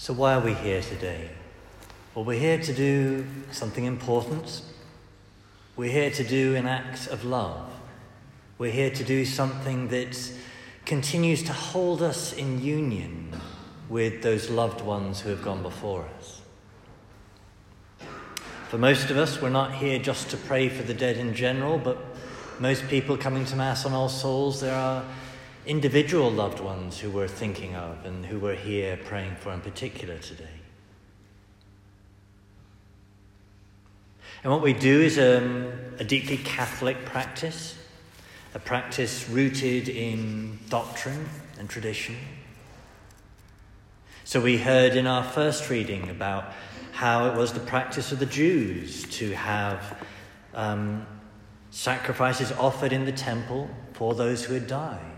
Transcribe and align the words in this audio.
So, 0.00 0.12
why 0.12 0.34
are 0.34 0.40
we 0.40 0.54
here 0.54 0.80
today? 0.80 1.28
Well, 2.14 2.24
we're 2.24 2.38
here 2.38 2.60
to 2.60 2.72
do 2.72 3.26
something 3.50 3.84
important. 3.84 4.62
We're 5.74 5.90
here 5.90 6.12
to 6.12 6.22
do 6.22 6.54
an 6.54 6.68
act 6.68 7.08
of 7.08 7.24
love. 7.24 7.68
We're 8.58 8.70
here 8.70 8.90
to 8.90 9.02
do 9.02 9.24
something 9.24 9.88
that 9.88 10.16
continues 10.84 11.42
to 11.42 11.52
hold 11.52 12.00
us 12.00 12.32
in 12.32 12.62
union 12.62 13.32
with 13.88 14.22
those 14.22 14.48
loved 14.48 14.82
ones 14.82 15.18
who 15.18 15.30
have 15.30 15.42
gone 15.42 15.64
before 15.64 16.06
us. 16.16 16.42
For 18.68 18.78
most 18.78 19.10
of 19.10 19.16
us, 19.16 19.42
we're 19.42 19.50
not 19.50 19.74
here 19.74 19.98
just 19.98 20.30
to 20.30 20.36
pray 20.36 20.68
for 20.68 20.84
the 20.84 20.94
dead 20.94 21.16
in 21.16 21.34
general, 21.34 21.76
but 21.76 21.98
most 22.60 22.86
people 22.86 23.16
coming 23.16 23.44
to 23.46 23.56
Mass 23.56 23.84
on 23.84 23.92
All 23.92 24.08
Souls, 24.08 24.60
there 24.60 24.76
are 24.76 25.04
individual 25.68 26.30
loved 26.30 26.60
ones 26.60 26.98
who 26.98 27.10
we're 27.10 27.28
thinking 27.28 27.76
of 27.76 28.06
and 28.06 28.24
who 28.24 28.38
we're 28.38 28.54
here 28.54 28.98
praying 29.04 29.36
for 29.36 29.52
in 29.52 29.60
particular 29.60 30.16
today. 30.16 30.58
And 34.42 34.50
what 34.50 34.62
we 34.62 34.72
do 34.72 35.02
is 35.02 35.18
um, 35.18 35.70
a 35.98 36.04
deeply 36.04 36.38
Catholic 36.38 37.04
practice, 37.04 37.76
a 38.54 38.58
practice 38.58 39.28
rooted 39.28 39.90
in 39.90 40.58
doctrine 40.70 41.28
and 41.58 41.68
tradition. 41.68 42.16
So 44.24 44.40
we 44.40 44.56
heard 44.56 44.96
in 44.96 45.06
our 45.06 45.24
first 45.24 45.68
reading 45.68 46.08
about 46.08 46.52
how 46.92 47.26
it 47.26 47.36
was 47.36 47.52
the 47.52 47.60
practice 47.60 48.10
of 48.10 48.20
the 48.20 48.26
Jews 48.26 49.02
to 49.18 49.32
have 49.34 50.02
um, 50.54 51.06
sacrifices 51.70 52.52
offered 52.52 52.92
in 52.92 53.04
the 53.04 53.12
temple 53.12 53.68
for 53.92 54.14
those 54.14 54.44
who 54.44 54.54
had 54.54 54.66
died. 54.66 55.17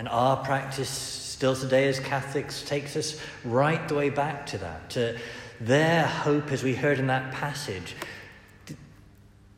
And 0.00 0.08
our 0.08 0.38
practice 0.38 0.88
still 0.88 1.54
today 1.54 1.86
as 1.86 2.00
Catholics 2.00 2.62
takes 2.62 2.96
us 2.96 3.20
right 3.44 3.86
the 3.86 3.94
way 3.94 4.08
back 4.08 4.46
to 4.46 4.56
that, 4.56 4.88
to 4.90 5.18
their 5.60 6.06
hope, 6.06 6.52
as 6.52 6.62
we 6.62 6.74
heard 6.74 6.98
in 6.98 7.08
that 7.08 7.32
passage. 7.32 7.94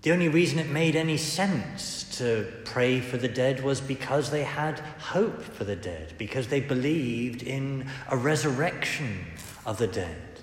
The 0.02 0.10
only 0.10 0.28
reason 0.28 0.58
it 0.58 0.68
made 0.68 0.96
any 0.96 1.16
sense 1.16 2.18
to 2.18 2.52
pray 2.64 2.98
for 2.98 3.18
the 3.18 3.28
dead 3.28 3.62
was 3.62 3.80
because 3.80 4.32
they 4.32 4.42
had 4.42 4.80
hope 4.98 5.42
for 5.42 5.62
the 5.62 5.76
dead, 5.76 6.14
because 6.18 6.48
they 6.48 6.58
believed 6.58 7.44
in 7.44 7.86
a 8.08 8.16
resurrection 8.16 9.24
of 9.64 9.78
the 9.78 9.86
dead. 9.86 10.40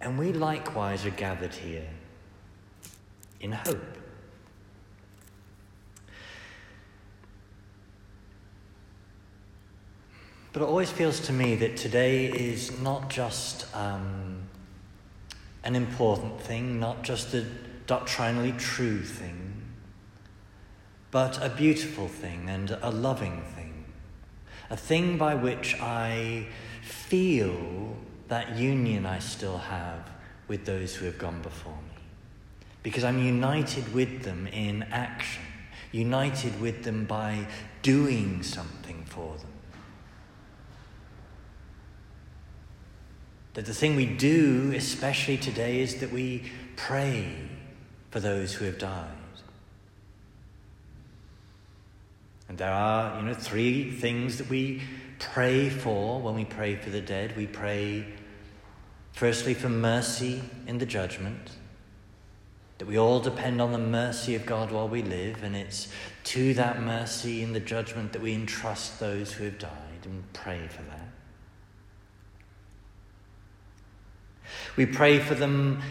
And 0.00 0.18
we 0.18 0.32
likewise 0.32 1.06
are 1.06 1.10
gathered 1.10 1.54
here 1.54 1.88
in 3.40 3.52
hope. 3.52 4.07
But 10.52 10.62
it 10.62 10.64
always 10.64 10.90
feels 10.90 11.20
to 11.20 11.32
me 11.32 11.56
that 11.56 11.76
today 11.76 12.26
is 12.26 12.80
not 12.80 13.10
just 13.10 13.66
um, 13.76 14.48
an 15.62 15.76
important 15.76 16.40
thing, 16.40 16.80
not 16.80 17.02
just 17.02 17.34
a 17.34 17.44
doctrinally 17.86 18.52
true 18.52 19.02
thing, 19.02 19.62
but 21.10 21.42
a 21.44 21.48
beautiful 21.50 22.08
thing 22.08 22.48
and 22.48 22.70
a 22.82 22.90
loving 22.90 23.42
thing. 23.54 23.84
A 24.70 24.76
thing 24.76 25.18
by 25.18 25.34
which 25.34 25.74
I 25.80 26.46
feel 26.82 27.96
that 28.28 28.56
union 28.56 29.06
I 29.06 29.18
still 29.18 29.58
have 29.58 30.10
with 30.46 30.64
those 30.64 30.94
who 30.94 31.06
have 31.06 31.18
gone 31.18 31.40
before 31.42 31.72
me. 31.72 32.02
Because 32.82 33.04
I'm 33.04 33.22
united 33.22 33.92
with 33.92 34.22
them 34.22 34.46
in 34.46 34.82
action, 34.84 35.42
united 35.92 36.60
with 36.60 36.84
them 36.84 37.04
by 37.04 37.46
doing 37.82 38.42
something 38.42 39.04
for 39.06 39.36
them. 39.36 39.57
That 43.58 43.66
the 43.66 43.74
thing 43.74 43.96
we 43.96 44.06
do, 44.06 44.72
especially 44.76 45.36
today, 45.36 45.80
is 45.80 45.96
that 45.96 46.12
we 46.12 46.44
pray 46.76 47.34
for 48.12 48.20
those 48.20 48.54
who 48.54 48.64
have 48.66 48.78
died. 48.78 49.10
And 52.48 52.56
there 52.56 52.70
are, 52.70 53.18
you 53.18 53.26
know, 53.26 53.34
three 53.34 53.90
things 53.90 54.38
that 54.38 54.48
we 54.48 54.82
pray 55.18 55.70
for 55.70 56.20
when 56.20 56.36
we 56.36 56.44
pray 56.44 56.76
for 56.76 56.90
the 56.90 57.00
dead. 57.00 57.36
We 57.36 57.48
pray, 57.48 58.06
firstly, 59.10 59.54
for 59.54 59.68
mercy 59.68 60.40
in 60.68 60.78
the 60.78 60.86
judgment, 60.86 61.50
that 62.78 62.86
we 62.86 62.96
all 62.96 63.18
depend 63.18 63.60
on 63.60 63.72
the 63.72 63.78
mercy 63.78 64.36
of 64.36 64.46
God 64.46 64.70
while 64.70 64.88
we 64.88 65.02
live, 65.02 65.42
and 65.42 65.56
it's 65.56 65.88
to 66.22 66.54
that 66.54 66.80
mercy 66.80 67.42
in 67.42 67.54
the 67.54 67.58
judgment 67.58 68.12
that 68.12 68.22
we 68.22 68.34
entrust 68.34 69.00
those 69.00 69.32
who 69.32 69.46
have 69.46 69.58
died 69.58 70.04
and 70.04 70.32
pray 70.32 70.68
for 70.68 70.82
that. 70.82 71.17
We 74.78 74.86
pray 74.86 75.18
for 75.18 75.34
them 75.34 75.82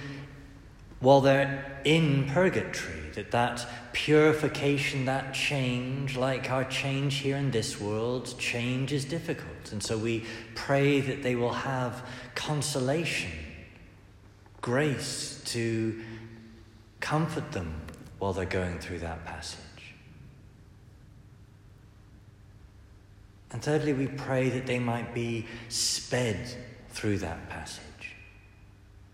while 1.01 1.19
they're 1.19 1.81
in 1.83 2.25
purgatory, 2.29 3.09
that 3.15 3.31
that 3.31 3.67
purification, 3.91 5.03
that 5.05 5.33
change, 5.33 6.15
like 6.15 6.49
our 6.49 6.63
change 6.63 7.15
here 7.15 7.35
in 7.35 7.51
this 7.51 7.81
world, 7.81 8.33
change 8.39 8.93
is 8.93 9.03
difficult. 9.03 9.73
And 9.73 9.83
so 9.83 9.97
we 9.97 10.23
pray 10.55 11.01
that 11.01 11.21
they 11.21 11.35
will 11.35 11.51
have 11.51 12.07
consolation, 12.33 13.31
grace 14.61 15.41
to 15.47 16.01
comfort 17.01 17.51
them 17.51 17.81
while 18.19 18.31
they're 18.31 18.45
going 18.45 18.79
through 18.79 18.99
that 18.99 19.25
passage. 19.25 19.59
And 23.51 23.61
thirdly, 23.61 23.91
we 23.91 24.07
pray 24.07 24.47
that 24.47 24.65
they 24.65 24.79
might 24.79 25.13
be 25.13 25.45
sped 25.67 26.47
through 26.89 27.17
that 27.17 27.49
passage 27.49 27.83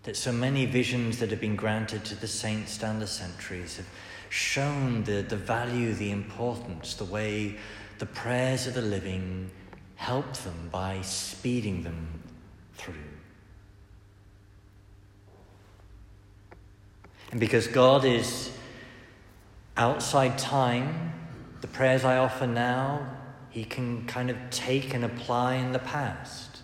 that 0.04 0.16
so 0.16 0.30
many 0.30 0.66
visions 0.66 1.18
that 1.18 1.30
have 1.30 1.40
been 1.40 1.56
granted 1.56 2.04
to 2.04 2.14
the 2.14 2.28
saints 2.28 2.78
down 2.78 3.00
the 3.00 3.06
centuries 3.06 3.78
have 3.78 3.86
shown 4.28 5.02
the, 5.04 5.22
the 5.22 5.36
value, 5.36 5.94
the 5.94 6.10
importance, 6.10 6.94
the 6.94 7.04
way 7.04 7.56
the 7.98 8.06
prayers 8.06 8.66
of 8.66 8.74
the 8.74 8.82
living 8.82 9.50
help 9.96 10.32
them 10.38 10.68
by 10.70 11.00
speeding 11.00 11.82
them 11.82 12.22
through. 12.74 12.94
And 17.30 17.40
because 17.40 17.66
God 17.66 18.04
is 18.04 18.50
outside 19.76 20.38
time, 20.38 21.12
the 21.62 21.66
prayers 21.66 22.04
I 22.04 22.18
offer 22.18 22.46
now, 22.46 23.08
He 23.50 23.64
can 23.64 24.06
kind 24.06 24.30
of 24.30 24.36
take 24.50 24.92
and 24.92 25.04
apply 25.04 25.54
in 25.54 25.72
the 25.72 25.78
past, 25.78 26.58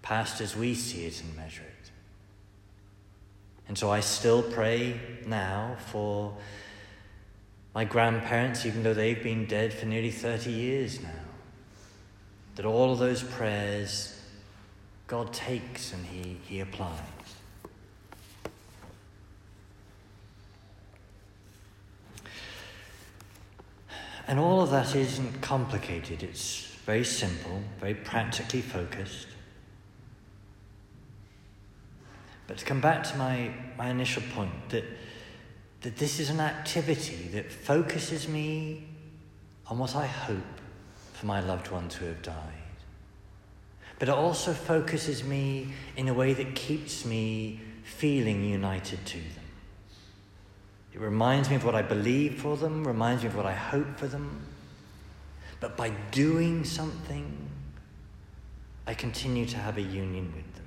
past 0.00 0.40
as 0.40 0.56
we 0.56 0.74
see 0.74 1.04
it 1.04 1.20
and 1.22 1.36
measure 1.36 1.62
it. 1.62 1.75
And 3.68 3.76
so 3.76 3.90
I 3.90 4.00
still 4.00 4.42
pray 4.42 5.00
now 5.26 5.76
for 5.86 6.36
my 7.74 7.84
grandparents, 7.84 8.64
even 8.64 8.82
though 8.82 8.94
they've 8.94 9.22
been 9.22 9.46
dead 9.46 9.72
for 9.72 9.86
nearly 9.86 10.10
30 10.10 10.50
years 10.50 11.02
now. 11.02 11.10
That 12.54 12.64
all 12.64 12.92
of 12.92 12.98
those 12.98 13.22
prayers 13.22 14.16
God 15.06 15.32
takes 15.32 15.92
and 15.92 16.04
He, 16.06 16.38
he 16.46 16.60
applies. 16.60 16.98
And 24.28 24.40
all 24.40 24.60
of 24.60 24.70
that 24.70 24.96
isn't 24.96 25.40
complicated, 25.40 26.24
it's 26.24 26.66
very 26.84 27.04
simple, 27.04 27.62
very 27.80 27.94
practically 27.94 28.60
focused. 28.60 29.28
But 32.46 32.58
to 32.58 32.64
come 32.64 32.80
back 32.80 33.02
to 33.04 33.16
my, 33.16 33.50
my 33.76 33.90
initial 33.90 34.22
point, 34.34 34.68
that, 34.70 34.84
that 35.82 35.96
this 35.96 36.20
is 36.20 36.30
an 36.30 36.40
activity 36.40 37.28
that 37.32 37.50
focuses 37.50 38.28
me 38.28 38.86
on 39.66 39.78
what 39.78 39.96
I 39.96 40.06
hope 40.06 40.60
for 41.12 41.26
my 41.26 41.40
loved 41.40 41.70
ones 41.70 41.94
who 41.94 42.06
have 42.06 42.22
died. 42.22 42.34
But 43.98 44.08
it 44.08 44.14
also 44.14 44.52
focuses 44.52 45.24
me 45.24 45.72
in 45.96 46.08
a 46.08 46.14
way 46.14 46.34
that 46.34 46.54
keeps 46.54 47.04
me 47.04 47.60
feeling 47.82 48.44
united 48.44 49.04
to 49.06 49.16
them. 49.16 49.44
It 50.92 51.00
reminds 51.00 51.48
me 51.48 51.56
of 51.56 51.64
what 51.64 51.74
I 51.74 51.82
believe 51.82 52.40
for 52.40 52.56
them, 52.56 52.86
reminds 52.86 53.22
me 53.22 53.28
of 53.28 53.36
what 53.36 53.46
I 53.46 53.54
hope 53.54 53.98
for 53.98 54.06
them. 54.06 54.46
But 55.60 55.76
by 55.76 55.90
doing 56.10 56.64
something, 56.64 57.50
I 58.86 58.94
continue 58.94 59.46
to 59.46 59.56
have 59.56 59.78
a 59.78 59.82
union 59.82 60.32
with 60.34 60.54
them. 60.54 60.65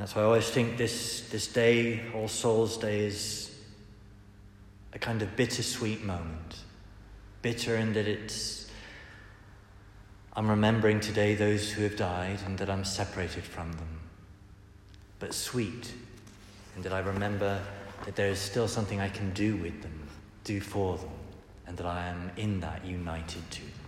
That's 0.00 0.16
why 0.16 0.22
I 0.22 0.24
always 0.24 0.48
think 0.48 0.78
this, 0.78 1.28
this 1.28 1.46
day, 1.46 2.00
All 2.14 2.26
Souls 2.26 2.78
Day, 2.78 3.00
is 3.00 3.54
a 4.94 4.98
kind 4.98 5.20
of 5.20 5.36
bittersweet 5.36 6.02
moment. 6.02 6.56
Bitter 7.42 7.76
in 7.76 7.92
that 7.92 8.08
it's, 8.08 8.70
I'm 10.32 10.48
remembering 10.48 11.00
today 11.00 11.34
those 11.34 11.70
who 11.70 11.82
have 11.82 11.96
died 11.98 12.38
and 12.46 12.56
that 12.56 12.70
I'm 12.70 12.82
separated 12.82 13.44
from 13.44 13.72
them. 13.72 14.00
But 15.18 15.34
sweet 15.34 15.92
in 16.76 16.82
that 16.82 16.94
I 16.94 17.00
remember 17.00 17.60
that 18.06 18.16
there 18.16 18.28
is 18.28 18.38
still 18.38 18.68
something 18.68 19.02
I 19.02 19.10
can 19.10 19.30
do 19.34 19.56
with 19.58 19.82
them, 19.82 20.08
do 20.44 20.62
for 20.62 20.96
them, 20.96 21.10
and 21.66 21.76
that 21.76 21.84
I 21.84 22.06
am 22.06 22.30
in 22.38 22.60
that 22.60 22.86
united 22.86 23.50
to 23.50 23.60
them. 23.60 23.79